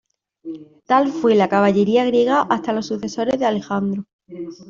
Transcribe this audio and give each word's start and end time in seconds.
Tal 0.87 1.09
fue 1.11 1.35
la 1.35 1.47
caballería 1.47 2.03
griega 2.05 2.41
hasta 2.49 2.73
los 2.73 2.87
sucesores 2.87 3.37
de 3.37 3.45
Alejandro. 3.45 4.05